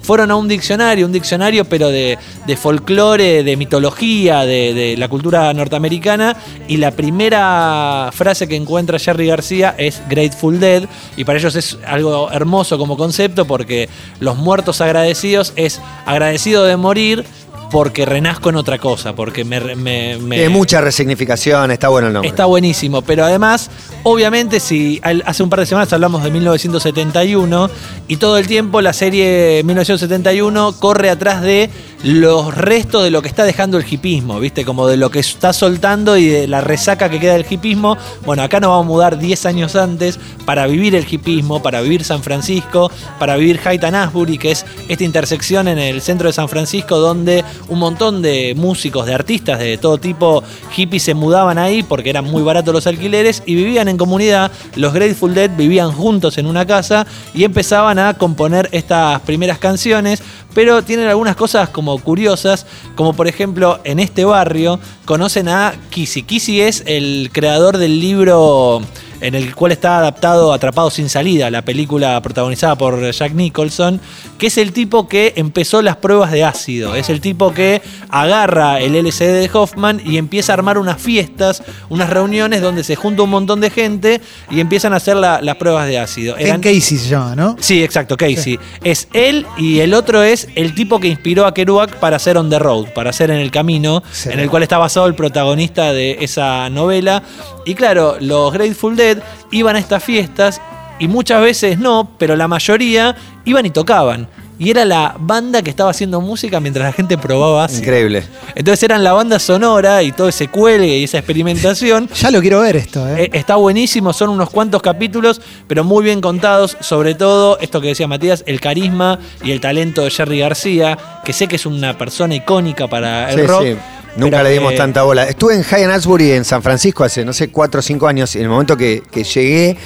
Fueron 0.01 0.31
a 0.31 0.35
un 0.35 0.47
diccionario, 0.47 1.05
un 1.05 1.11
diccionario 1.11 1.65
pero 1.65 1.89
de, 1.89 2.17
de 2.47 2.57
folclore, 2.57 3.43
de 3.43 3.57
mitología, 3.57 4.45
de, 4.45 4.73
de 4.73 4.97
la 4.97 5.07
cultura 5.07 5.53
norteamericana, 5.53 6.35
y 6.67 6.77
la 6.77 6.91
primera 6.91 8.09
frase 8.13 8.47
que 8.47 8.55
encuentra 8.55 8.99
Jerry 8.99 9.27
García 9.27 9.75
es 9.77 10.01
Grateful 10.09 10.59
Dead, 10.59 10.83
y 11.17 11.23
para 11.23 11.37
ellos 11.39 11.55
es 11.55 11.77
algo 11.85 12.31
hermoso 12.31 12.77
como 12.77 12.97
concepto 12.97 13.45
porque 13.45 13.89
los 14.19 14.37
muertos 14.37 14.81
agradecidos 14.81 15.53
es 15.55 15.79
agradecido 16.05 16.63
de 16.63 16.77
morir 16.77 17.25
porque 17.71 18.05
renazco 18.05 18.49
en 18.49 18.55
otra 18.55 18.77
cosa, 18.79 19.13
porque 19.13 19.43
me... 19.45 19.59
me- 19.75 20.17
me- 20.17 20.35
Tiene 20.37 20.49
mucha 20.49 20.81
resignificación, 20.81 21.71
está 21.71 21.87
bueno 21.89 22.07
el 22.07 22.13
nombre. 22.13 22.29
Está 22.29 22.45
buenísimo, 22.45 23.01
pero 23.01 23.23
además, 23.25 23.69
obviamente, 24.03 24.59
si 24.59 24.99
hace 25.03 25.43
un 25.43 25.49
par 25.49 25.59
de 25.59 25.65
semanas 25.65 25.91
hablamos 25.93 26.23
de 26.23 26.31
1971 26.31 27.69
y 28.07 28.17
todo 28.17 28.37
el 28.37 28.47
tiempo 28.47 28.81
la 28.81 28.93
serie 28.93 29.61
1971 29.63 30.73
corre 30.79 31.09
atrás 31.09 31.41
de 31.41 31.69
los 32.03 32.55
restos 32.55 33.03
de 33.03 33.11
lo 33.11 33.21
que 33.21 33.27
está 33.27 33.43
dejando 33.43 33.77
el 33.77 33.85
hipismo, 33.89 34.39
¿viste? 34.39 34.63
Como 34.63 34.87
de 34.87 34.95
lo 34.95 35.09
que 35.11 35.19
está 35.19 35.51
soltando 35.51 36.15
y 36.15 36.27
de 36.27 36.47
la 36.47 36.61
resaca 36.61 37.09
que 37.09 37.19
queda 37.19 37.33
del 37.33 37.45
hipismo. 37.49 37.97
Bueno, 38.25 38.43
acá 38.43 38.59
nos 38.61 38.69
vamos 38.69 38.85
a 38.85 38.87
mudar 38.87 39.19
10 39.19 39.45
años 39.45 39.75
antes 39.75 40.17
para 40.45 40.65
vivir 40.67 40.95
el 40.95 41.05
hipismo, 41.09 41.61
para 41.61 41.81
vivir 41.81 42.05
San 42.05 42.23
Francisco, 42.23 42.89
para 43.19 43.35
vivir 43.35 43.59
Hayton 43.63 43.95
Asbury, 43.95 44.37
que 44.37 44.51
es 44.51 44.65
esta 44.87 45.03
intersección 45.03 45.67
en 45.67 45.77
el 45.77 46.01
centro 46.01 46.27
de 46.27 46.33
San 46.33 46.47
Francisco 46.47 46.97
donde 46.97 47.43
un 47.67 47.79
montón 47.79 48.21
de 48.21 48.53
músicos, 48.55 49.05
de 49.05 49.13
artistas 49.13 49.59
de 49.59 49.77
todo 49.77 49.97
tipo 49.97 50.41
hippies 50.71 51.03
se 51.03 51.13
mudaban 51.13 51.57
ahí 51.57 51.83
porque 51.83 52.09
eran 52.09 52.25
muy 52.25 52.43
baratos 52.43 52.73
los 52.73 52.87
alquileres 52.87 53.43
y 53.45 53.55
vivían 53.55 53.89
en 53.89 53.97
comunidad. 53.97 54.51
Los 54.75 54.93
Grateful 54.93 55.33
Dead 55.33 55.51
vivían 55.55 55.91
juntos 55.91 56.37
en 56.37 56.45
una 56.45 56.65
casa 56.65 57.05
y 57.33 57.43
empezaban 57.43 57.99
a 57.99 58.13
componer 58.13 58.69
estas 58.71 59.19
primeras 59.21 59.57
canciones, 59.57 60.23
pero 60.53 60.83
tienen 60.83 61.07
algunas 61.07 61.35
cosas 61.35 61.69
como 61.69 61.97
curiosas, 61.99 62.65
como 62.95 63.13
por 63.13 63.27
ejemplo 63.27 63.79
en 63.83 63.99
este 63.99 64.25
barrio 64.25 64.79
conocen 65.05 65.49
a 65.49 65.73
Kissy. 65.89 66.23
Kissy 66.23 66.61
es 66.61 66.83
el 66.85 67.29
creador 67.31 67.77
del 67.77 67.99
libro 67.99 68.81
en 69.21 69.35
el 69.35 69.53
cual 69.55 69.71
está 69.71 69.97
adaptado 69.99 70.53
Atrapado 70.53 70.89
sin 70.89 71.09
salida, 71.09 71.49
la 71.51 71.61
película 71.63 72.19
protagonizada 72.21 72.75
por 72.75 73.09
Jack 73.11 73.33
Nicholson, 73.33 73.99
que 74.37 74.47
es 74.47 74.57
el 74.57 74.71
tipo 74.73 75.07
que 75.07 75.33
empezó 75.35 75.81
las 75.81 75.97
pruebas 75.97 76.31
de 76.31 76.43
ácido, 76.43 76.95
es 76.95 77.09
el 77.09 77.19
tipo 77.21 77.53
que 77.53 77.81
agarra 78.09 78.79
el 78.79 78.95
LCD 78.95 79.39
de 79.41 79.49
Hoffman 79.53 80.01
y 80.05 80.17
empieza 80.17 80.53
a 80.53 80.55
armar 80.55 80.77
unas 80.77 81.01
fiestas, 81.01 81.63
unas 81.89 82.09
reuniones 82.09 82.61
donde 82.61 82.83
se 82.83 82.95
junta 82.95 83.23
un 83.23 83.29
montón 83.29 83.61
de 83.61 83.69
gente 83.69 84.21
y 84.49 84.59
empiezan 84.59 84.93
a 84.93 84.97
hacer 84.97 85.15
la- 85.17 85.41
las 85.41 85.55
pruebas 85.57 85.87
de 85.87 85.99
ácido. 85.99 86.37
Eran- 86.37 86.61
Casey 86.61 86.81
se 86.97 87.09
llama, 87.09 87.35
¿no? 87.35 87.55
Sí, 87.59 87.83
exacto, 87.83 88.17
Casey. 88.17 88.59
Es 88.83 89.07
él 89.13 89.45
y 89.57 89.79
el 89.79 89.93
otro 89.93 90.23
es 90.23 90.47
el 90.55 90.73
tipo 90.75 90.99
que 90.99 91.07
inspiró 91.07 91.45
a 91.45 91.53
Kerouac 91.53 91.95
para 91.99 92.15
hacer 92.17 92.37
On 92.37 92.49
the 92.49 92.59
Road, 92.59 92.87
para 92.93 93.09
hacer 93.11 93.29
En 93.31 93.37
el 93.37 93.51
Camino, 93.51 94.01
Sí. 94.11 94.29
en 94.31 94.39
el 94.39 94.49
cual 94.49 94.63
está 94.63 94.77
basado 94.77 95.05
el 95.07 95.13
protagonista 95.15 95.93
de 95.93 96.17
esa 96.21 96.69
novela. 96.69 97.21
Y 97.65 97.75
claro, 97.75 98.17
los 98.19 98.51
Grateful 98.53 98.95
Dead 98.95 99.08
iban 99.51 99.75
a 99.75 99.79
estas 99.79 100.03
fiestas 100.03 100.61
y 100.99 101.07
muchas 101.07 101.41
veces 101.41 101.79
no, 101.79 102.11
pero 102.17 102.35
la 102.35 102.47
mayoría 102.47 103.15
iban 103.45 103.65
y 103.65 103.69
tocaban. 103.69 104.27
Y 104.61 104.69
era 104.71 104.83
la 104.83 105.15
banda 105.17 105.61
que 105.61 105.69
estaba 105.69 105.91
haciendo 105.91 106.19
música 106.19 106.59
mientras 106.59 106.85
la 106.85 106.91
gente 106.91 107.17
probaba. 107.17 107.65
Increíble. 107.73 108.23
Entonces 108.55 108.83
eran 108.83 109.05
la 109.05 109.13
banda 109.13 109.39
sonora 109.39 110.03
y 110.03 110.11
todo 110.11 110.27
ese 110.27 110.49
cuelgue 110.49 110.97
y 110.97 111.05
esa 111.05 111.19
experimentación. 111.19 112.09
Ya 112.15 112.29
lo 112.29 112.41
quiero 112.41 112.59
ver 112.59 112.75
esto, 112.75 113.07
¿eh? 113.07 113.23
Eh, 113.23 113.29
Está 113.31 113.55
buenísimo, 113.55 114.11
son 114.11 114.31
unos 114.31 114.49
cuantos 114.49 114.81
capítulos, 114.81 115.39
pero 115.65 115.85
muy 115.85 116.03
bien 116.03 116.19
contados. 116.19 116.75
Sobre 116.81 117.15
todo, 117.15 117.57
esto 117.61 117.79
que 117.79 117.87
decía 117.87 118.09
Matías, 118.09 118.43
el 118.47 118.59
carisma 118.59 119.17
y 119.45 119.51
el 119.51 119.61
talento 119.61 120.03
de 120.03 120.09
Jerry 120.11 120.39
García, 120.39 120.97
que 121.23 121.31
sé 121.31 121.47
que 121.47 121.55
es 121.55 121.65
una 121.65 121.97
persona 121.97 122.35
icónica 122.35 122.89
para 122.89 123.31
el 123.31 123.39
Sí, 123.39 123.47
rock. 123.47 123.63
sí. 123.63 123.75
Nunca 124.19 124.37
pero 124.37 124.49
le 124.49 124.53
dimos 124.53 124.75
tanta 124.75 125.03
bola. 125.03 125.23
Estuve 125.23 125.55
en 125.55 125.63
High 125.63 125.85
Asbury 125.85 126.31
en 126.31 126.45
San 126.45 126.61
Francisco 126.61 127.03
hace, 127.03 127.25
no 127.25 127.33
sé, 127.33 127.49
cuatro 127.49 127.79
o 127.79 127.81
cinco 127.81 128.07
años. 128.07 128.35
Y 128.35 128.39
en 128.39 128.45
el 128.45 128.49
momento 128.49 128.77
que, 128.77 129.01
que 129.11 129.23
llegué, 129.23 129.77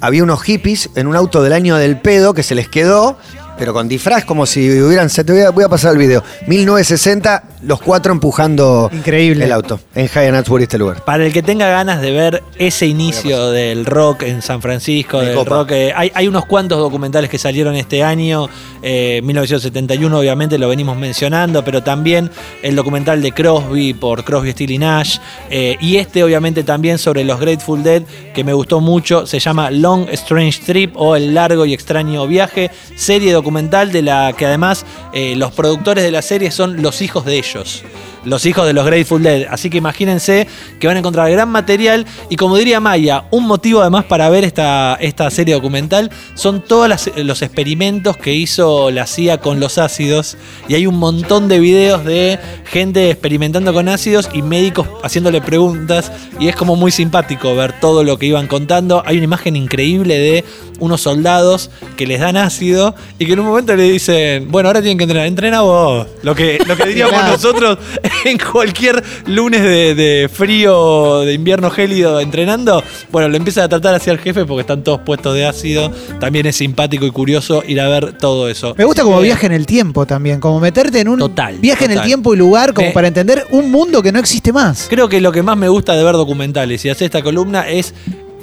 había 0.00 0.22
unos 0.22 0.42
hippies 0.42 0.90
en 0.94 1.06
un 1.06 1.16
auto 1.16 1.42
del 1.42 1.52
año 1.52 1.76
del 1.76 1.98
pedo 2.00 2.34
que 2.34 2.42
se 2.42 2.54
les 2.54 2.68
quedó, 2.68 3.18
pero 3.58 3.72
con 3.72 3.88
disfraz, 3.88 4.24
como 4.24 4.46
si 4.46 4.80
hubieran. 4.80 5.10
Se 5.10 5.24
te 5.24 5.32
voy 5.32 5.42
a, 5.42 5.50
voy 5.50 5.64
a 5.64 5.68
pasar 5.68 5.92
el 5.92 5.98
video. 5.98 6.22
1960, 6.46 7.44
los 7.62 7.80
cuatro 7.80 8.12
empujando 8.12 8.90
Increíble. 8.92 9.44
el 9.44 9.52
auto. 9.52 9.80
En 9.94 10.08
High 10.08 10.32
este 10.60 10.78
lugar. 10.78 11.04
Para 11.04 11.24
el 11.26 11.32
que 11.32 11.42
tenga 11.42 11.68
ganas 11.68 12.00
de 12.00 12.12
ver 12.12 12.42
ese 12.58 12.86
inicio 12.86 13.50
del 13.50 13.86
rock 13.86 14.22
en 14.22 14.42
San 14.42 14.60
Francisco, 14.60 15.18
Me 15.18 15.26
del 15.26 15.34
copa. 15.34 15.50
rock, 15.56 15.70
eh, 15.72 15.92
hay, 15.94 16.12
hay 16.14 16.28
unos 16.28 16.46
cuantos 16.46 16.78
documentales 16.78 17.30
que 17.30 17.38
salieron 17.38 17.74
este 17.74 18.02
año, 18.02 18.48
eh, 18.82 19.20
1971 19.24 20.18
obviamente 20.18 20.58
lo 20.58 20.68
venimos 20.68 20.96
mencionando, 20.96 21.64
pero 21.64 21.82
también 21.82 22.30
el 22.62 22.76
documental 22.76 23.22
de 23.22 23.32
Crosby 23.32 23.94
por 23.94 24.24
Crosby, 24.24 24.50
Still 24.52 24.70
y 24.72 24.78
Nash, 24.78 25.18
eh, 25.50 25.76
y 25.80 25.96
este 25.96 26.22
obviamente 26.22 26.62
también 26.62 26.98
sobre 26.98 27.24
los 27.24 27.40
Grateful 27.40 27.82
Dead, 27.82 28.02
que 28.34 28.44
me 28.44 28.52
gustó 28.52 28.80
mucho, 28.80 29.26
se 29.26 29.38
llama 29.38 29.70
Long 29.70 30.08
Strange 30.10 30.60
Trip 30.64 30.92
o 30.96 31.16
El 31.16 31.34
Largo 31.34 31.64
y 31.66 31.72
Extraño 31.72 32.26
Viaje, 32.26 32.70
serie 32.94 33.32
documental 33.32 33.45
de 33.46 34.02
la 34.02 34.32
que 34.36 34.44
además 34.44 34.84
eh, 35.12 35.36
los 35.36 35.52
productores 35.52 36.02
de 36.02 36.10
la 36.10 36.20
serie 36.20 36.50
son 36.50 36.82
los 36.82 37.00
hijos 37.00 37.24
de 37.24 37.38
ellos 37.38 37.84
los 38.26 38.44
hijos 38.44 38.66
de 38.66 38.72
los 38.72 38.84
Grateful 38.84 39.22
Dead. 39.22 39.46
Así 39.48 39.70
que 39.70 39.78
imagínense 39.78 40.46
que 40.78 40.86
van 40.86 40.96
a 40.96 40.98
encontrar 40.98 41.30
gran 41.30 41.48
material 41.48 42.04
y 42.28 42.36
como 42.36 42.56
diría 42.56 42.80
Maya, 42.80 43.24
un 43.30 43.46
motivo 43.46 43.80
además 43.80 44.04
para 44.04 44.28
ver 44.28 44.44
esta, 44.44 44.96
esta 45.00 45.30
serie 45.30 45.54
documental 45.54 46.10
son 46.34 46.60
todos 46.62 47.08
los 47.16 47.42
experimentos 47.42 48.16
que 48.16 48.34
hizo 48.34 48.90
la 48.90 49.06
CIA 49.06 49.38
con 49.38 49.60
los 49.60 49.78
ácidos 49.78 50.36
y 50.68 50.74
hay 50.74 50.86
un 50.86 50.98
montón 50.98 51.48
de 51.48 51.60
videos 51.60 52.04
de 52.04 52.38
gente 52.64 53.10
experimentando 53.10 53.72
con 53.72 53.88
ácidos 53.88 54.28
y 54.34 54.42
médicos 54.42 54.88
haciéndole 55.04 55.40
preguntas 55.40 56.10
y 56.40 56.48
es 56.48 56.56
como 56.56 56.74
muy 56.74 56.90
simpático 56.90 57.54
ver 57.54 57.78
todo 57.80 58.02
lo 58.02 58.18
que 58.18 58.26
iban 58.26 58.48
contando. 58.48 59.02
Hay 59.06 59.16
una 59.16 59.24
imagen 59.24 59.54
increíble 59.54 60.18
de 60.18 60.44
unos 60.80 61.00
soldados 61.00 61.70
que 61.96 62.06
les 62.06 62.20
dan 62.20 62.36
ácido 62.36 62.94
y 63.18 63.26
que 63.26 63.35
en 63.36 63.40
un 63.40 63.46
momento 63.46 63.76
le 63.76 63.84
dicen, 63.84 64.50
bueno, 64.50 64.68
ahora 64.68 64.80
tienen 64.80 64.98
que 64.98 65.04
entrenar, 65.04 65.26
entrena 65.26 65.60
vos. 65.60 66.06
Lo 66.22 66.34
que, 66.34 66.58
lo 66.66 66.76
que 66.76 66.86
diríamos 66.86 67.12
Claro. 67.14 67.32
nosotros 67.32 67.78
en 68.24 68.38
cualquier 68.38 69.02
lunes 69.26 69.62
de, 69.62 69.94
de 69.94 70.28
frío, 70.32 71.20
de 71.20 71.34
invierno 71.34 71.70
gélido 71.70 72.18
entrenando, 72.20 72.82
bueno, 73.12 73.28
lo 73.28 73.36
empiezan 73.36 73.64
a 73.64 73.68
tratar 73.68 73.94
hacia 73.94 74.12
el 74.12 74.18
jefe 74.18 74.44
porque 74.44 74.62
están 74.62 74.82
todos 74.82 75.00
puestos 75.00 75.34
de 75.34 75.46
ácido. 75.46 75.90
También 76.18 76.46
es 76.46 76.56
simpático 76.56 77.04
y 77.06 77.10
curioso 77.10 77.62
ir 77.66 77.80
a 77.80 77.88
ver 77.88 78.16
todo 78.18 78.48
eso. 78.48 78.74
Me 78.78 78.84
gusta 78.84 79.02
como 79.02 79.20
Eh, 79.20 79.24
viaje 79.24 79.46
en 79.46 79.52
el 79.52 79.66
tiempo 79.66 80.06
también, 80.06 80.40
como 80.40 80.58
meterte 80.60 81.00
en 81.00 81.08
un 81.08 81.18
Total, 81.18 81.58
viaje 81.58 81.84
en 81.84 81.92
el 81.92 82.02
tiempo 82.02 82.32
y 82.34 82.36
lugar 82.36 82.72
como 82.74 82.92
para 82.92 83.08
entender 83.08 83.46
un 83.50 83.70
mundo 83.70 84.02
que 84.02 84.12
no 84.12 84.18
existe 84.18 84.52
más. 84.52 84.86
Creo 84.88 85.08
que 85.08 85.20
lo 85.20 85.30
que 85.32 85.42
más 85.42 85.56
me 85.56 85.68
gusta 85.68 85.94
de 85.94 86.02
ver 86.04 86.14
documentales 86.14 86.84
y 86.84 86.88
hacer 86.88 87.06
esta 87.06 87.22
columna 87.22 87.68
es 87.68 87.92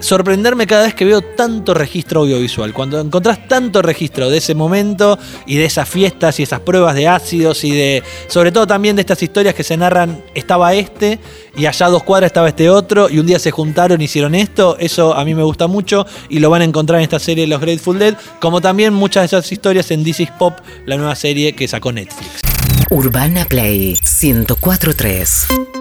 sorprenderme 0.03 0.67
cada 0.67 0.83
vez 0.83 0.93
que 0.93 1.05
veo 1.05 1.21
tanto 1.21 1.73
registro 1.73 2.21
audiovisual. 2.21 2.73
Cuando 2.73 2.99
encontrás 2.99 3.47
tanto 3.47 3.81
registro 3.81 4.29
de 4.29 4.37
ese 4.37 4.53
momento 4.53 5.17
y 5.47 5.55
de 5.55 5.65
esas 5.65 5.87
fiestas 5.87 6.39
y 6.39 6.43
esas 6.43 6.59
pruebas 6.59 6.95
de 6.95 7.07
ácidos 7.07 7.63
y 7.63 7.71
de, 7.71 8.03
sobre 8.27 8.51
todo 8.51 8.67
también 8.67 8.95
de 8.95 9.01
estas 9.01 9.23
historias 9.23 9.55
que 9.55 9.63
se 9.63 9.77
narran, 9.77 10.21
estaba 10.35 10.73
este 10.73 11.19
y 11.55 11.65
allá 11.65 11.87
dos 11.87 12.03
cuadras 12.03 12.27
estaba 12.27 12.49
este 12.49 12.69
otro 12.69 13.09
y 13.09 13.19
un 13.19 13.25
día 13.25 13.39
se 13.39 13.51
juntaron 13.51 14.01
y 14.01 14.05
hicieron 14.05 14.35
esto, 14.35 14.75
eso 14.79 15.13
a 15.13 15.23
mí 15.23 15.33
me 15.33 15.43
gusta 15.43 15.67
mucho 15.67 16.05
y 16.29 16.39
lo 16.39 16.49
van 16.49 16.61
a 16.61 16.65
encontrar 16.65 16.99
en 16.99 17.03
esta 17.03 17.19
serie 17.19 17.47
Los 17.47 17.61
Grateful 17.61 17.97
Dead, 17.97 18.15
como 18.41 18.59
también 18.59 18.93
muchas 18.93 19.21
de 19.21 19.37
esas 19.37 19.51
historias 19.51 19.89
en 19.91 20.03
This 20.03 20.19
is 20.19 20.31
Pop, 20.31 20.59
la 20.85 20.97
nueva 20.97 21.15
serie 21.15 21.53
que 21.53 21.67
sacó 21.67 21.91
Netflix. 21.91 22.41
Urbana 22.89 23.45
Play 23.45 23.97
1043. 24.21 25.72